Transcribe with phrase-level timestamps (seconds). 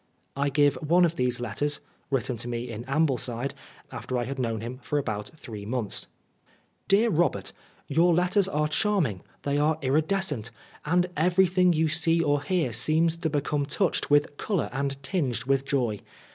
[0.35, 3.53] I give one of these letters, written to me in Ambleside,
[3.91, 6.07] after I had known him for about three months.
[6.07, 7.53] 82 Oscar Wilde" DEAR ROBERT,
[7.87, 10.49] Your letters are charm ing, they are iridescent,
[10.87, 15.65] and everything you see or hear seems to become touched with colour and tinged with
[15.65, 15.99] joy.